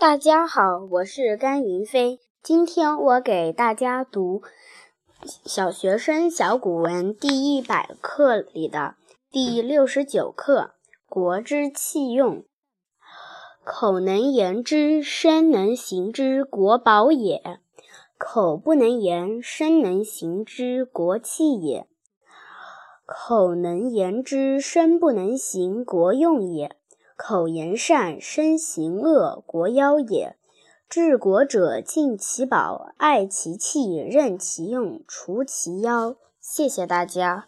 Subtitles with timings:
[0.00, 2.20] 大家好，我是甘云飞。
[2.42, 4.40] 今天我给大家读
[5.44, 8.94] 小学生小古文第一百课里的
[9.30, 10.70] 第六十九课
[11.06, 12.36] 《国之器用》。
[13.62, 17.58] 口能言之，身能行之，国宝也；
[18.16, 21.86] 口不能言，身能行之，国器也。
[23.04, 26.74] 口能言之，身不能行，国用也。
[27.22, 30.36] 口言善，身行恶，国妖也。
[30.88, 36.16] 治国者，尽其宝，爱其器，任其用，除其妖。
[36.40, 37.46] 谢谢大家。